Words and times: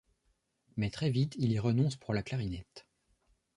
Mais 0.77 0.89
très 0.89 1.11
vite, 1.11 1.35
il 1.37 1.51
y 1.51 1.59
renonce 1.59 1.95
pour 1.95 2.15
la 2.15 2.23
clarinette. 2.23 2.87